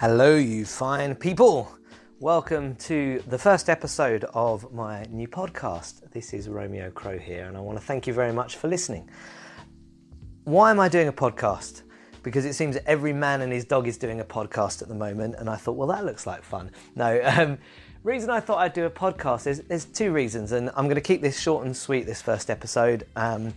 Hello, 0.00 0.34
you 0.34 0.64
fine 0.64 1.14
people. 1.14 1.72
Welcome 2.18 2.74
to 2.76 3.22
the 3.28 3.38
first 3.38 3.70
episode 3.70 4.24
of 4.34 4.72
my 4.72 5.04
new 5.04 5.28
podcast. 5.28 6.10
This 6.10 6.34
is 6.34 6.48
Romeo 6.48 6.90
Crow 6.90 7.16
here, 7.16 7.44
and 7.44 7.56
I 7.56 7.60
want 7.60 7.78
to 7.78 7.84
thank 7.84 8.08
you 8.08 8.12
very 8.12 8.32
much 8.32 8.56
for 8.56 8.66
listening. 8.66 9.08
Why 10.42 10.72
am 10.72 10.80
I 10.80 10.88
doing 10.88 11.06
a 11.06 11.12
podcast? 11.12 11.82
Because 12.24 12.44
it 12.44 12.54
seems 12.54 12.76
every 12.86 13.12
man 13.12 13.40
and 13.42 13.52
his 13.52 13.64
dog 13.64 13.86
is 13.86 13.96
doing 13.96 14.18
a 14.18 14.24
podcast 14.24 14.82
at 14.82 14.88
the 14.88 14.96
moment, 14.96 15.36
and 15.38 15.48
I 15.48 15.54
thought, 15.54 15.76
well, 15.76 15.88
that 15.88 16.04
looks 16.04 16.26
like 16.26 16.42
fun. 16.42 16.72
No, 16.96 17.20
um, 17.36 17.56
reason 18.02 18.30
I 18.30 18.40
thought 18.40 18.58
I'd 18.58 18.72
do 18.72 18.86
a 18.86 18.90
podcast 18.90 19.46
is 19.46 19.60
there's 19.60 19.84
two 19.84 20.10
reasons, 20.10 20.50
and 20.50 20.70
I'm 20.70 20.86
going 20.86 20.96
to 20.96 21.00
keep 21.02 21.22
this 21.22 21.38
short 21.38 21.66
and 21.66 21.76
sweet. 21.76 22.04
This 22.04 22.20
first 22.20 22.50
episode. 22.50 23.06
Um, 23.14 23.54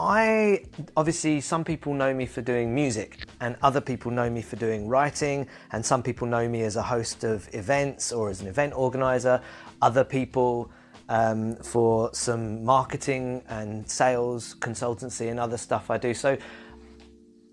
I 0.00 0.64
obviously 0.96 1.42
some 1.42 1.62
people 1.62 1.92
know 1.92 2.14
me 2.14 2.24
for 2.24 2.40
doing 2.40 2.74
music 2.74 3.26
and 3.42 3.54
other 3.60 3.82
people 3.82 4.10
know 4.10 4.30
me 4.30 4.40
for 4.40 4.56
doing 4.56 4.88
writing 4.88 5.46
and 5.72 5.84
some 5.84 6.02
people 6.02 6.26
know 6.26 6.48
me 6.48 6.62
as 6.62 6.76
a 6.76 6.82
host 6.82 7.22
of 7.22 7.46
events 7.52 8.10
or 8.10 8.30
as 8.30 8.40
an 8.40 8.46
event 8.46 8.72
organizer. 8.74 9.42
Other 9.82 10.02
people 10.02 10.70
um, 11.10 11.54
for 11.56 12.08
some 12.14 12.64
marketing 12.64 13.42
and 13.48 13.86
sales 13.90 14.56
consultancy 14.60 15.30
and 15.30 15.38
other 15.38 15.58
stuff 15.58 15.90
I 15.90 15.98
do. 15.98 16.14
So 16.14 16.38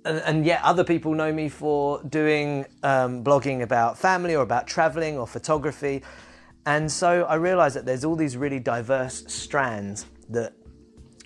and, 0.05 0.20
and 0.20 0.45
yet 0.45 0.61
other 0.64 0.86
people 0.86 1.14
know 1.14 1.34
me 1.34 1.50
for 1.50 2.02
doing 2.03 2.66
um, 2.81 3.25
blogging 3.25 3.61
about 3.61 3.98
family 3.98 4.38
or 4.38 4.44
about 4.44 4.67
traveling 4.67 5.17
or 5.17 5.27
photography. 5.27 6.02
And 6.66 6.89
so 6.89 7.23
I 7.23 7.36
realized 7.36 7.75
that 7.75 7.86
there's 7.86 8.05
all 8.05 8.16
these 8.16 8.38
really 8.38 8.59
diverse 8.59 9.25
strands 9.27 10.05
that 10.30 10.53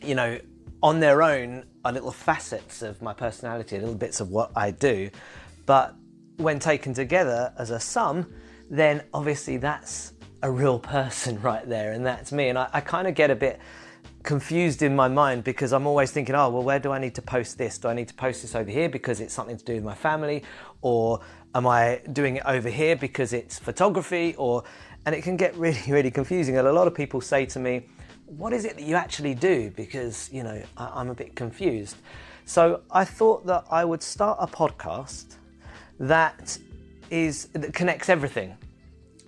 you 0.02 0.16
know 0.16 0.40
on 0.84 1.00
their 1.00 1.22
own 1.22 1.66
are 1.86 1.92
little 1.92 2.12
facets 2.12 2.82
of 2.82 3.02
my 3.02 3.14
personality, 3.14 3.78
little 3.78 3.96
bits 3.96 4.20
of 4.20 4.30
what 4.30 4.52
I 4.56 4.72
do. 4.72 5.10
But 5.66 5.96
when 6.38 6.60
taken 6.60 6.94
together 6.94 7.54
as 7.58 7.70
a 7.72 7.80
sum, 7.80 8.34
then 8.70 9.04
obviously 9.14 9.58
that's 9.58 10.14
a 10.42 10.50
real 10.50 10.80
person 10.80 11.40
right 11.44 11.68
there, 11.68 11.92
and 11.94 12.06
that's 12.06 12.32
me. 12.32 12.50
And 12.50 12.58
I, 12.58 12.70
I 12.74 12.82
kind 12.82 13.08
of 13.08 13.16
get 13.16 13.30
a 13.30 13.36
bit 13.36 13.60
confused 14.24 14.82
in 14.82 14.96
my 14.96 15.08
mind 15.08 15.44
because 15.44 15.74
I'm 15.74 15.88
always 15.88 16.12
thinking, 16.12 16.36
oh, 16.36 16.50
well, 16.50 16.64
where 16.64 16.80
do 16.80 16.92
I 16.92 17.00
need 17.00 17.16
to 17.16 17.22
post 17.22 17.58
this? 17.58 17.78
Do 17.78 17.88
I 17.88 17.94
need 17.94 18.08
to 18.08 18.14
post 18.14 18.42
this 18.42 18.56
over 18.56 18.70
here 18.70 18.90
because 18.90 19.20
it's 19.20 19.34
something 19.34 19.58
to 19.58 19.66
do 19.66 19.76
with 19.76 19.84
my 19.84 19.96
family? 19.96 20.44
Or 20.82 21.22
am 21.56 21.68
I 21.68 22.02
doing 22.14 22.38
it 22.38 22.44
over 22.46 22.70
here 22.70 22.96
because 22.96 23.34
it's 23.34 23.58
photography? 23.60 24.36
Or, 24.38 24.64
and 25.06 25.16
it 25.16 25.24
can 25.24 25.38
get 25.38 25.56
really, 25.58 25.82
really 25.88 26.12
confusing. 26.12 26.58
And 26.58 26.68
a 26.68 26.74
lot 26.74 26.88
of 26.88 26.96
people 26.96 27.22
say 27.22 27.46
to 27.48 27.60
me, 27.60 27.88
what 28.38 28.54
is 28.54 28.66
it 28.66 28.76
that 28.78 28.84
you 28.84 28.96
actually 28.96 29.36
do? 29.36 29.72
Because, 29.76 30.30
you 30.32 30.44
know, 30.44 30.62
I, 30.78 31.02
am 31.02 31.10
a 31.10 31.14
bit 31.14 31.36
confused. 31.36 31.98
So 32.46 32.82
I 32.90 33.04
thought 33.06 33.46
that 33.48 33.66
I 33.70 33.84
would 33.84 34.02
start 34.02 34.38
a 34.40 34.48
podcast 34.48 35.36
that 36.00 36.58
is 37.10 37.48
that 37.54 37.74
connects 37.74 38.10
everything. 38.10 38.58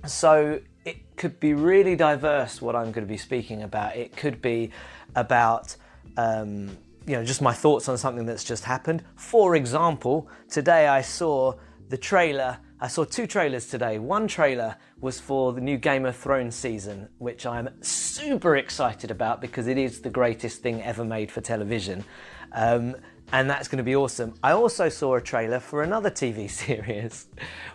So 0.05 0.61
it 0.85 1.15
could 1.17 1.39
be 1.39 1.53
really 1.53 1.95
diverse 1.95 2.61
what 2.61 2.75
I'm 2.75 2.91
going 2.91 3.05
to 3.05 3.11
be 3.11 3.17
speaking 3.17 3.63
about. 3.63 3.95
It 3.95 4.15
could 4.15 4.41
be 4.41 4.71
about 5.15 5.75
um, 6.17 6.69
you 7.05 7.15
know 7.15 7.23
just 7.23 7.41
my 7.41 7.53
thoughts 7.53 7.89
on 7.89 7.97
something 7.97 8.25
that's 8.25 8.43
just 8.43 8.63
happened. 8.63 9.03
For 9.15 9.55
example, 9.55 10.29
today 10.49 10.87
I 10.87 11.01
saw 11.01 11.55
the 11.89 11.97
trailer 11.97 12.57
I 12.83 12.87
saw 12.87 13.05
two 13.05 13.27
trailers 13.27 13.67
today. 13.67 13.97
One 13.97 14.27
trailer 14.27 14.75
was 14.99 15.17
for 15.17 15.53
the 15.53 15.61
new 15.61 15.77
Game 15.77 16.05
of 16.05 16.17
Thrones 16.17 16.53
season, 16.53 17.07
which 17.17 17.45
I'm 17.45 17.69
super 17.81 18.57
excited 18.57 19.09
about 19.09 19.39
because 19.39 19.67
it 19.67 19.77
is 19.77 20.01
the 20.01 20.09
greatest 20.09 20.61
thing 20.61 20.83
ever 20.83 21.05
made 21.05 21.31
for 21.31 21.39
television. 21.39 22.03
Um, 22.51 22.97
and 23.31 23.49
that's 23.49 23.69
going 23.69 23.77
to 23.77 23.85
be 23.85 23.95
awesome. 23.95 24.33
I 24.43 24.51
also 24.51 24.89
saw 24.89 25.15
a 25.15 25.21
trailer 25.21 25.61
for 25.61 25.83
another 25.83 26.11
TV 26.11 26.49
series, 26.51 27.27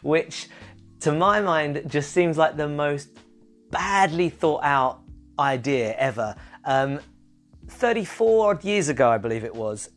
which 0.03 0.49
to 1.01 1.13
my 1.13 1.41
mind 1.41 1.85
just 1.87 2.13
seems 2.13 2.37
like 2.37 2.59
the 2.59 2.69
most 2.69 3.09
badly 3.71 4.29
thought 4.29 4.63
out 4.63 5.01
idea 5.39 5.95
ever. 5.97 6.37
Um, 6.67 7.01
34 7.69 8.51
odd 8.51 8.63
years 8.63 8.91
ago, 8.91 9.09
I 9.09 9.17
believe 9.17 9.45
it 9.45 9.55
was, 9.55 9.89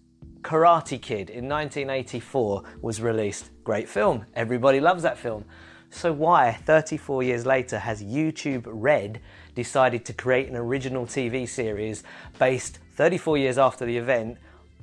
Karate 0.41 1.01
Kid 1.01 1.29
in 1.29 1.47
1984 1.47 2.63
was 2.81 3.01
released. 3.01 3.49
Great 3.63 3.87
film. 3.87 4.25
Everybody 4.33 4.79
loves 4.79 5.03
that 5.03 5.17
film. 5.17 5.45
So, 5.89 6.13
why, 6.13 6.53
34 6.65 7.23
years 7.23 7.45
later, 7.45 7.77
has 7.77 8.01
YouTube 8.01 8.63
Red 8.65 9.19
decided 9.55 10.05
to 10.05 10.13
create 10.13 10.47
an 10.47 10.55
original 10.55 11.05
TV 11.05 11.47
series 11.47 12.03
based 12.39 12.79
34 12.95 13.37
years 13.37 13.57
after 13.57 13.85
the 13.85 13.97
event 13.97 14.37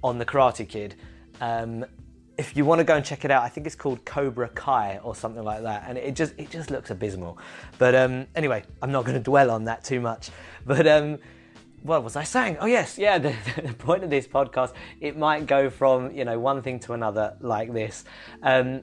on 0.05 0.19
the 0.19 0.27
Karate 0.27 0.69
Kid? 0.69 0.95
Um, 1.41 1.87
if 2.37 2.57
you 2.57 2.65
want 2.65 2.79
to 2.79 2.85
go 2.85 2.95
and 2.95 3.05
check 3.05 3.25
it 3.25 3.31
out, 3.31 3.43
I 3.43 3.49
think 3.49 3.67
it's 3.67 3.75
called 3.75 4.05
Cobra 4.05 4.49
Kai 4.51 5.01
or 5.03 5.15
something 5.15 5.43
like 5.43 5.63
that, 5.63 5.85
and 5.89 5.99
it 5.99 6.15
just 6.15 6.35
it 6.39 6.51
just 6.51 6.71
looks 6.71 6.91
abysmal. 6.91 7.37
But 7.79 7.95
um, 7.95 8.27
anyway, 8.37 8.63
I'm 8.81 8.93
not 8.93 9.05
going 9.05 9.17
to 9.17 9.23
dwell 9.23 9.51
on 9.51 9.65
that 9.65 9.83
too 9.85 10.01
much. 10.01 10.31
But 10.65 10.87
um, 10.87 11.19
what 11.83 12.05
was 12.05 12.17
I 12.17 12.25
saying? 12.25 12.59
Oh 12.61 12.67
yes, 12.67 12.99
yeah. 12.99 13.19
The, 13.19 13.35
the, 13.63 13.75
point 13.75 14.05
of 14.05 14.11
this 14.11 14.27
podcast, 14.27 14.73
it 15.01 15.17
might 15.17 15.47
go 15.47 15.71
from 15.71 16.13
you 16.13 16.25
know 16.25 16.39
one 16.39 16.63
thing 16.63 16.81
to 16.81 16.93
another 16.93 17.37
like 17.41 17.73
this, 17.73 18.05
um, 18.43 18.83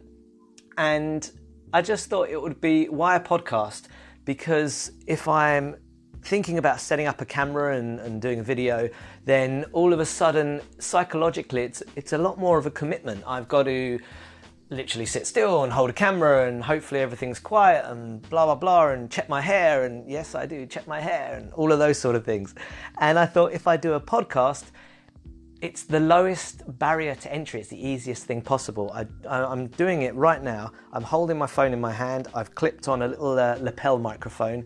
and 0.77 1.29
I 1.73 1.81
just 1.81 2.09
thought 2.09 2.29
it 2.29 2.41
would 2.41 2.61
be 2.61 2.85
why 2.85 3.15
a 3.15 3.19
podcast 3.19 3.87
because 4.23 4.91
if 5.07 5.27
I'm 5.27 5.75
thinking 6.23 6.57
about 6.57 6.79
setting 6.79 7.05
up 7.05 7.21
a 7.21 7.25
camera 7.25 7.77
and, 7.77 7.99
and 7.99 8.21
doing 8.21 8.39
a 8.39 8.43
video, 8.43 8.89
then 9.25 9.65
all 9.73 9.93
of 9.93 9.99
a 9.99 10.05
sudden 10.05 10.61
psychologically 10.79 11.61
it's 11.61 11.83
it's 11.95 12.13
a 12.13 12.17
lot 12.17 12.39
more 12.39 12.57
of 12.57 12.65
a 12.65 12.71
commitment. 12.71 13.23
I've 13.27 13.47
got 13.47 13.63
to 13.63 13.99
literally 14.69 15.05
sit 15.05 15.27
still 15.27 15.63
and 15.63 15.71
hold 15.71 15.89
a 15.89 15.93
camera 15.93 16.47
and 16.47 16.63
hopefully 16.63 16.99
everything's 16.99 17.39
quiet 17.39 17.85
and 17.85 18.27
blah 18.29 18.45
blah 18.45 18.55
blah 18.55 18.87
and 18.89 19.11
check 19.11 19.29
my 19.29 19.39
hair 19.39 19.83
and 19.83 20.09
yes 20.09 20.33
I 20.33 20.47
do 20.47 20.65
check 20.65 20.87
my 20.87 20.99
hair 20.99 21.37
and 21.37 21.53
all 21.53 21.71
of 21.71 21.79
those 21.79 21.99
sort 21.99 22.15
of 22.15 22.25
things. 22.25 22.55
And 22.99 23.19
I 23.19 23.25
thought 23.25 23.53
if 23.53 23.67
I 23.67 23.77
do 23.77 23.93
a 23.93 24.01
podcast, 24.01 24.65
it's 25.61 25.83
the 25.83 25.99
lowest 25.99 26.63
barrier 26.79 27.15
to 27.15 27.33
entry. 27.33 27.59
It's 27.59 27.69
the 27.69 27.87
easiest 27.87 28.25
thing 28.25 28.41
possible. 28.41 28.91
I, 28.93 29.05
am 29.51 29.67
doing 29.67 30.01
it 30.01 30.13
right 30.15 30.41
now. 30.41 30.71
I'm 30.93 31.03
holding 31.03 31.37
my 31.37 31.47
phone 31.47 31.73
in 31.73 31.81
my 31.81 31.91
hand. 31.91 32.27
I've 32.33 32.53
clipped 32.53 32.87
on 32.87 33.01
a 33.01 33.07
little 33.07 33.39
uh, 33.39 33.57
lapel 33.61 33.97
microphone, 33.97 34.65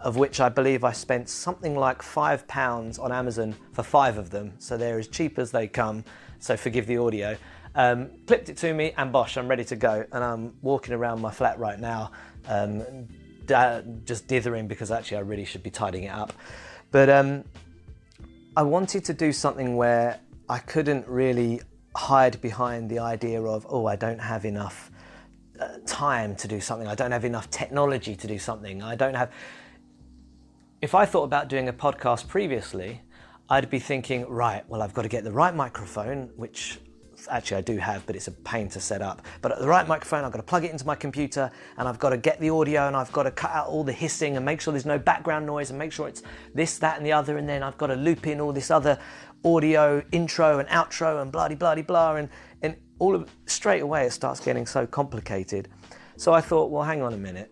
of 0.00 0.16
which 0.16 0.40
I 0.40 0.48
believe 0.48 0.82
I 0.82 0.92
spent 0.92 1.28
something 1.28 1.76
like 1.76 2.02
five 2.02 2.48
pounds 2.48 2.98
on 2.98 3.12
Amazon 3.12 3.54
for 3.72 3.82
five 3.82 4.16
of 4.16 4.30
them. 4.30 4.54
So 4.58 4.76
they're 4.76 4.98
as 4.98 5.08
cheap 5.08 5.38
as 5.38 5.50
they 5.50 5.68
come. 5.68 6.04
So 6.40 6.56
forgive 6.56 6.86
the 6.86 6.96
audio. 6.96 7.36
Um, 7.74 8.10
clipped 8.26 8.48
it 8.48 8.56
to 8.58 8.74
me, 8.74 8.92
and 8.96 9.12
bosh, 9.12 9.36
I'm 9.36 9.46
ready 9.46 9.64
to 9.64 9.76
go. 9.76 10.04
And 10.10 10.24
I'm 10.24 10.54
walking 10.62 10.94
around 10.94 11.20
my 11.20 11.30
flat 11.30 11.58
right 11.58 11.78
now, 11.78 12.10
um, 12.48 13.06
just 14.04 14.26
dithering 14.26 14.66
because 14.66 14.90
actually 14.90 15.18
I 15.18 15.20
really 15.20 15.44
should 15.44 15.62
be 15.62 15.70
tidying 15.70 16.04
it 16.04 16.14
up. 16.14 16.32
But 16.90 17.08
um, 17.08 17.44
I 18.56 18.62
wanted 18.62 19.04
to 19.04 19.14
do 19.14 19.32
something 19.32 19.76
where 19.76 20.18
I 20.48 20.58
couldn't 20.58 21.06
really 21.06 21.60
hide 21.94 22.40
behind 22.40 22.90
the 22.90 22.98
idea 22.98 23.42
of, 23.42 23.66
oh, 23.68 23.86
I 23.86 23.96
don't 23.96 24.18
have 24.18 24.44
enough 24.44 24.90
uh, 25.60 25.68
time 25.86 26.34
to 26.36 26.48
do 26.48 26.60
something, 26.60 26.88
I 26.88 26.94
don't 26.94 27.12
have 27.12 27.24
enough 27.24 27.50
technology 27.50 28.16
to 28.16 28.26
do 28.26 28.38
something, 28.38 28.82
I 28.82 28.96
don't 28.96 29.14
have. 29.14 29.30
If 30.80 30.94
I 30.94 31.04
thought 31.04 31.24
about 31.24 31.48
doing 31.48 31.68
a 31.68 31.72
podcast 31.72 32.26
previously, 32.28 33.02
I'd 33.50 33.68
be 33.68 33.80
thinking, 33.80 34.26
right, 34.28 34.64
well, 34.68 34.80
I've 34.80 34.94
got 34.94 35.02
to 35.02 35.08
get 35.08 35.24
the 35.24 35.32
right 35.32 35.54
microphone, 35.54 36.30
which 36.36 36.78
actually 37.28 37.56
I 37.56 37.60
do 37.62 37.76
have, 37.78 38.06
but 38.06 38.14
it's 38.14 38.28
a 38.28 38.32
pain 38.32 38.68
to 38.68 38.80
set 38.80 39.02
up. 39.02 39.22
But 39.42 39.50
at 39.50 39.58
the 39.58 39.66
right 39.66 39.86
microphone, 39.86 40.24
I've 40.24 40.30
got 40.30 40.38
to 40.38 40.44
plug 40.44 40.64
it 40.64 40.70
into 40.70 40.86
my 40.86 40.94
computer 40.94 41.50
and 41.76 41.88
I've 41.88 41.98
got 41.98 42.10
to 42.10 42.16
get 42.16 42.38
the 42.40 42.48
audio 42.50 42.86
and 42.86 42.96
I've 42.96 43.10
got 43.10 43.24
to 43.24 43.32
cut 43.32 43.50
out 43.50 43.66
all 43.66 43.82
the 43.82 43.92
hissing 43.92 44.36
and 44.36 44.46
make 44.46 44.60
sure 44.60 44.72
there's 44.72 44.86
no 44.86 45.00
background 45.00 45.46
noise 45.46 45.70
and 45.70 45.78
make 45.78 45.92
sure 45.92 46.06
it's 46.06 46.22
this, 46.54 46.78
that, 46.78 46.96
and 46.96 47.04
the 47.04 47.12
other. 47.12 47.38
And 47.38 47.48
then 47.48 47.64
I've 47.64 47.76
got 47.76 47.88
to 47.88 47.96
loop 47.96 48.28
in 48.28 48.40
all 48.40 48.52
this 48.52 48.70
other 48.70 48.98
audio 49.44 50.00
intro 50.12 50.60
and 50.60 50.68
outro 50.68 51.20
and 51.20 51.32
bloody 51.32 51.54
bloody 51.54 51.80
blah 51.80 52.14
and 52.16 52.28
and 52.60 52.76
all 52.98 53.14
of 53.14 53.30
straight 53.46 53.80
away 53.80 54.04
it 54.04 54.12
starts 54.12 54.38
getting 54.38 54.66
so 54.66 54.86
complicated. 54.86 55.68
So 56.18 56.32
I 56.34 56.40
thought, 56.40 56.70
well, 56.70 56.82
hang 56.82 57.02
on 57.02 57.14
a 57.14 57.16
minute. 57.16 57.50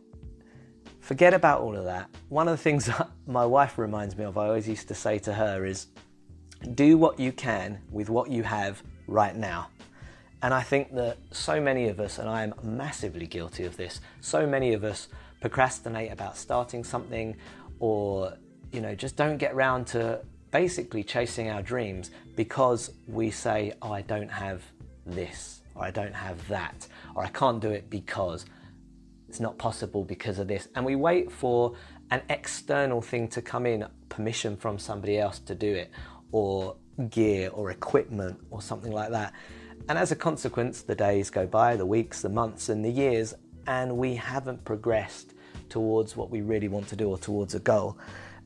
Forget 1.08 1.32
about 1.32 1.62
all 1.62 1.75
of 1.75 1.87
that. 1.87 2.10
One 2.28 2.49
of 2.49 2.52
the 2.52 2.62
things 2.62 2.84
that 2.87 3.08
my 3.26 3.46
wife 3.46 3.78
reminds 3.78 4.14
me 4.14 4.25
of, 4.25 4.37
I 4.37 4.49
always 4.49 4.69
used 4.69 4.88
to 4.88 4.94
say 4.94 5.19
to 5.20 5.32
her 5.32 5.64
is, 5.64 5.87
do 6.75 6.99
what 6.99 7.19
you 7.19 7.32
can 7.32 7.78
with 7.90 8.10
what 8.10 8.31
you 8.31 8.43
have 8.43 8.82
right 9.06 9.34
now. 9.34 9.69
And 10.43 10.52
I 10.52 10.60
think 10.60 10.94
that 10.96 11.16
so 11.31 11.62
many 11.62 11.88
of 11.88 11.99
us, 11.99 12.19
and 12.19 12.28
I 12.28 12.43
am 12.43 12.52
massively 12.62 13.26
guilty 13.26 13.64
of 13.64 13.75
this, 13.78 14.02
so 14.20 14.46
many 14.46 14.75
of 14.75 14.84
us 14.84 15.08
procrastinate 15.40 16.12
about 16.12 16.37
starting 16.37 16.84
something 16.84 17.34
or, 17.81 18.34
you 18.70 18.82
know, 18.82 18.94
just 18.94 19.16
don't 19.16 19.38
get 19.38 19.55
around 19.55 19.87
to 19.87 20.20
basically 20.50 21.02
chasing 21.02 21.49
our 21.49 21.62
dreams 21.62 22.10
because 22.37 22.90
we 23.06 23.31
say, 23.31 23.72
oh, 23.81 23.93
I 23.93 24.02
don't 24.02 24.31
have 24.31 24.62
this, 25.06 25.62
or 25.75 25.84
I 25.84 25.90
don't 25.90 26.14
have 26.14 26.46
that, 26.49 26.87
or 27.14 27.25
I 27.25 27.28
can't 27.28 27.62
do 27.62 27.70
it 27.70 27.88
because 27.88 28.44
it's 29.29 29.41
not 29.41 29.59
possible 29.59 30.05
because 30.05 30.39
of 30.39 30.49
this. 30.49 30.69
And 30.75 30.85
we 30.85 30.97
wait 30.97 31.31
for 31.31 31.75
an 32.11 32.23
external 32.31 33.03
thing 33.03 33.29
to 33.29 33.43
come 33.43 33.67
in, 33.67 33.87
permission 34.09 34.57
from 34.57 34.79
somebody 34.79 35.19
else 35.19 35.39
to 35.41 35.55
do 35.55 35.75
it, 35.75 35.91
or 36.33 36.77
gear 37.11 37.51
or 37.51 37.71
equipment 37.71 38.39
or 38.51 38.61
something 38.63 38.93
like 38.93 39.11
that. 39.11 39.33
and 39.89 39.97
as 39.99 40.11
a 40.11 40.17
consequence, 40.17 40.83
the 40.83 40.95
days 40.95 41.31
go 41.31 41.47
by, 41.47 41.77
the 41.77 41.87
weeks, 41.87 42.23
the 42.23 42.29
months, 42.29 42.69
and 42.69 42.85
the 42.85 42.91
years, 42.91 43.35
and 43.67 43.97
we 43.97 44.15
haven't 44.15 44.65
progressed 44.65 45.35
towards 45.69 46.17
what 46.17 46.31
we 46.31 46.41
really 46.41 46.69
want 46.69 46.89
to 46.89 46.97
do 46.97 47.09
or 47.09 47.19
towards 47.19 47.55
a 47.55 47.59
goal. 47.61 47.97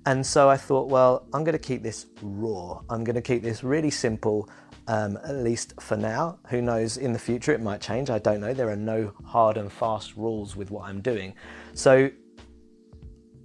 And 0.05 0.27
so 0.27 0.49
I 0.49 0.57
thought, 0.57 0.89
well, 0.89 1.27
I'm 1.33 1.45
going 1.45 1.53
to 1.53 1.59
keep 1.59 1.83
this 1.83 2.07
raw. 2.23 2.81
I'm 2.91 3.05
going 3.05 3.15
to 3.15 3.23
keep 3.23 3.43
this 3.43 3.63
really 3.63 3.91
simple, 3.91 4.49
um, 4.87 5.19
at 5.25 5.37
least 5.37 5.75
for 5.81 5.97
now. 5.97 6.39
Who 6.49 6.61
knows, 6.63 6.97
in 6.97 7.13
the 7.13 7.19
future 7.19 7.53
it 7.53 7.61
might 7.61 7.81
change. 7.81 8.11
I 8.11 8.19
don't 8.19 8.41
know. 8.41 8.55
There 8.55 8.71
are 8.71 8.77
no 8.77 9.13
hard 9.25 9.57
and 9.57 9.71
fast 9.71 10.17
rules 10.17 10.57
with 10.57 10.71
what 10.71 10.89
I'm 10.89 11.01
doing. 11.01 11.35
So 11.75 12.11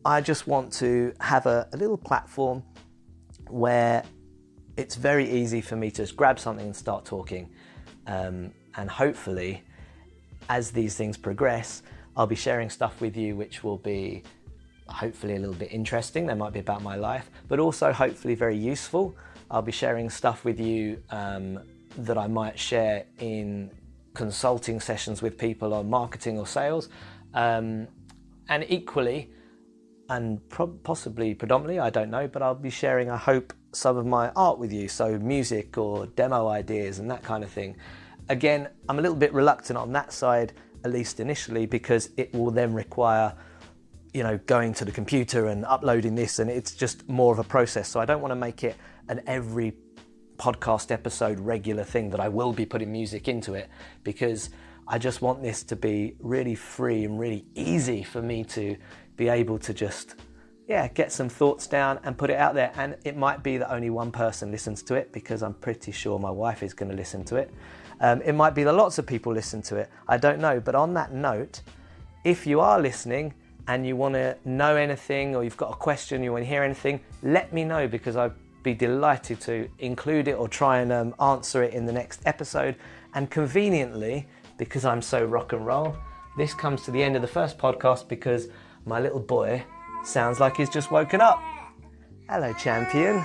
I 0.06 0.22
just 0.22 0.48
want 0.48 0.72
to 0.74 1.14
have 1.20 1.46
a, 1.46 1.68
a 1.74 1.78
little 1.78 1.98
platform 1.98 2.64
where 3.50 4.04
it's 4.78 4.96
very 4.96 5.30
easy 5.30 5.62
for 5.62 5.76
me 5.76 5.90
to 5.92 6.04
just 6.04 6.16
grab 6.16 6.40
something 6.40 6.66
and 6.66 6.76
start 6.76 7.06
talking. 7.06 7.50
Um, 8.06 8.52
and 8.76 8.90
hopefully, 8.90 9.64
as 10.50 10.72
these 10.72 10.96
things 10.96 11.18
progress, 11.18 11.84
I'll 12.16 12.28
be 12.28 12.36
sharing 12.36 12.70
stuff 12.70 13.02
with 13.02 13.18
you 13.18 13.36
which 13.36 13.64
will 13.64 13.78
be 13.78 14.24
hopefully 14.88 15.36
a 15.36 15.40
little 15.40 15.56
bit 15.56 15.72
interesting. 15.72 16.26
They 16.26 16.34
might 16.34 16.54
be 16.54 16.60
about 16.60 16.82
my 16.82 16.96
life, 16.96 17.30
but 17.48 17.60
also 17.60 17.92
hopefully 17.92 18.36
very 18.36 18.58
useful. 18.58 19.16
I'll 19.50 19.62
be 19.62 19.72
sharing 19.72 20.10
stuff 20.10 20.44
with 20.44 20.60
you 20.60 21.02
um, 21.10 21.60
that 21.98 22.18
I 22.18 22.28
might 22.28 22.60
share 22.60 23.06
in 23.20 23.72
consulting 24.14 24.80
sessions 24.80 25.22
with 25.22 25.38
people 25.38 25.74
on 25.74 25.90
marketing 25.90 26.38
or 26.38 26.48
sales. 26.48 26.90
Um, 27.34 27.88
and 28.50 28.66
equally, 28.68 29.32
and 30.10 30.48
pro- 30.50 30.68
possibly 30.68 31.34
predominantly, 31.34 31.80
I 31.80 31.90
don't 31.90 32.10
know, 32.10 32.28
but 32.28 32.42
I'll 32.42 32.56
be 32.56 32.70
sharing, 32.70 33.10
I 33.10 33.18
hope, 33.18 33.54
some 33.74 33.98
of 33.98 34.06
my 34.06 34.30
art 34.36 34.58
with 34.58 34.72
you. 34.72 34.88
So, 34.88 35.20
music 35.20 35.78
or 35.78 36.08
demo 36.08 36.48
ideas 36.48 37.00
and 37.00 37.12
that 37.12 37.24
kind 37.24 37.44
of 37.44 37.50
thing. 37.50 37.76
Again, 38.30 38.70
I'm 38.90 39.00
a 39.00 39.02
little 39.02 39.18
bit 39.18 39.34
reluctant 39.34 39.78
on 39.78 39.92
that 39.94 40.12
side, 40.12 40.54
at 40.84 40.92
least 40.92 41.20
initially, 41.20 41.66
because 41.66 42.10
it 42.18 42.34
will 42.34 42.52
then 42.52 42.74
require 42.74 43.34
you 44.14 44.24
know, 44.24 44.40
going 44.48 44.74
to 44.74 44.86
the 44.86 44.92
computer 44.92 45.48
and 45.48 45.64
uploading 45.66 46.16
this, 46.16 46.40
and 46.40 46.50
it's 46.50 46.74
just 46.74 47.08
more 47.08 47.32
of 47.32 47.40
a 47.40 47.44
process. 47.44 47.88
So 47.88 48.00
I 48.00 48.06
don't 48.06 48.22
want 48.22 48.32
to 48.32 48.36
make 48.36 48.64
it 48.64 48.76
an 49.10 49.22
every 49.28 49.74
podcast 50.38 50.92
episode 50.92 51.40
regular 51.40 51.84
thing 51.84 52.10
that 52.12 52.20
I 52.20 52.30
will 52.30 52.54
be 52.54 52.66
putting 52.66 52.92
music 52.92 53.28
into 53.28 53.54
it 53.54 53.70
because 54.04 54.50
I 54.88 54.98
just 54.98 55.22
want 55.22 55.42
this 55.42 55.64
to 55.64 55.76
be 55.76 56.16
really 56.20 56.56
free 56.56 57.04
and 57.06 57.20
really 57.20 57.46
easy 57.56 58.04
for 58.04 58.22
me 58.22 58.44
to 58.46 58.78
be 59.16 59.30
able 59.30 59.58
to 59.60 59.74
just 59.74 60.16
yeah 60.68 60.88
get 60.90 61.12
some 61.12 61.28
thoughts 61.30 61.66
down 61.66 62.00
and 62.04 62.18
put 62.18 62.30
it 62.30 62.38
out 62.38 62.54
there. 62.54 62.72
And 62.76 62.98
it 63.04 63.18
might 63.18 63.42
be 63.42 63.58
that 63.58 63.72
only 63.72 63.90
one 63.90 64.12
person 64.12 64.52
listens 64.52 64.84
to 64.84 64.96
it 64.96 65.12
because 65.12 65.42
i'm 65.42 65.54
pretty 65.56 65.92
sure 65.92 66.20
my 66.20 66.30
wife 66.32 66.62
is 66.62 66.74
going 66.74 66.92
to 66.92 66.96
listen 66.96 67.24
to 67.26 67.38
it. 67.38 67.52
Um, 68.00 68.22
it 68.22 68.34
might 68.34 68.54
be 68.54 68.64
that 68.64 68.74
lots 68.74 69.00
of 69.00 69.08
people 69.08 69.34
listen 69.34 69.62
to 69.64 69.78
it. 69.78 69.90
I 70.08 70.18
don't 70.18 70.40
know. 70.40 70.60
But 70.60 70.76
on 70.76 70.94
that 70.94 71.14
note 71.14 71.62
if 72.24 72.46
you 72.46 72.60
are 72.60 72.80
listening 72.82 73.34
and 73.68 73.88
you 73.88 73.96
want 73.96 74.14
to 74.14 74.38
know 74.44 74.76
anything 74.76 75.34
or 75.34 75.46
you've 75.46 75.58
got 75.58 75.72
a 75.72 75.76
question, 75.76 76.24
you 76.24 76.34
want 76.34 76.44
to 76.44 76.50
hear 76.50 76.62
anything, 76.62 77.00
let 77.24 77.54
me 77.54 77.64
know 77.64 77.88
because 77.88 78.18
I'd 78.18 78.34
be 78.68 78.74
delighted 78.74 79.40
to 79.40 79.70
include 79.80 80.28
it 80.28 80.34
or 80.34 80.50
try 80.50 80.80
and 80.80 80.92
um, 80.92 81.16
answer 81.22 81.64
it 81.64 81.74
in 81.74 81.86
the 81.86 81.94
next 81.94 82.22
episode. 82.26 82.76
And 83.14 83.32
conveniently, 83.32 84.28
because 84.58 84.84
I'm 84.84 85.02
so 85.02 85.24
rock 85.24 85.54
and 85.54 85.66
roll, 85.66 85.96
this 86.38 86.54
comes 86.54 86.82
to 86.84 86.92
the 86.92 87.02
end 87.02 87.16
of 87.16 87.22
the 87.22 87.30
first 87.30 87.58
podcast 87.58 88.10
because 88.10 88.50
my 88.86 89.00
little 89.00 89.22
boy 89.22 89.64
sounds 90.04 90.42
like 90.42 90.58
he's 90.58 90.70
just 90.70 90.92
woken 90.92 91.22
up. 91.22 91.42
Hello, 92.30 92.52
champion. 92.56 93.24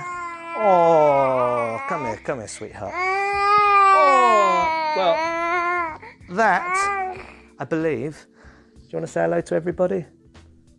Oh, 0.55 1.77
come 1.89 2.05
here, 2.05 2.21
come 2.23 2.37
here, 2.37 2.47
sweetheart. 2.47 2.93
Oh, 2.95 4.93
well, 4.95 5.99
that, 6.37 7.27
I 7.59 7.65
believe. 7.65 8.27
Do 8.75 8.85
you 8.91 8.97
want 8.97 9.07
to 9.07 9.11
say 9.11 9.23
hello 9.23 9.41
to 9.41 9.55
everybody? 9.55 10.05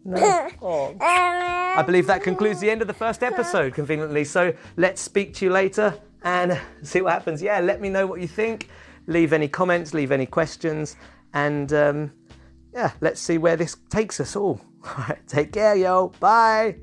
No. 0.07 0.49
Oh. 0.63 1.64
I 1.77 1.83
believe 1.83 2.07
that 2.07 2.23
concludes 2.23 2.61
the 2.61 2.71
end 2.71 2.83
of 2.83 2.87
the 2.87 2.95
first 2.95 3.23
episode, 3.23 3.75
conveniently. 3.75 4.25
So 4.25 4.55
let's 4.77 5.01
speak 5.01 5.35
to 5.35 5.45
you 5.45 5.51
later 5.51 5.99
and 6.23 6.61
see 6.83 7.01
what 7.01 7.13
happens. 7.13 7.43
Yeah, 7.43 7.61
let 7.61 7.81
me 7.81 7.89
know 7.89 8.07
what 8.07 8.21
you 8.21 8.29
think. 8.29 8.69
Leave 9.07 9.33
any 9.33 9.49
comments, 9.49 9.93
leave 9.93 10.13
any 10.13 10.27
questions, 10.27 10.97
and 11.35 11.73
um, 11.73 12.13
yeah, 12.73 12.93
let's 13.01 13.21
see 13.21 13.39
where 13.39 13.57
this 13.57 13.77
takes 13.91 14.21
us 14.21 14.35
all. 14.35 14.61
All 14.85 15.05
right, 15.09 15.27
take 15.27 15.53
care, 15.53 15.75
yo. 15.75 16.09
Bye. 16.21 16.77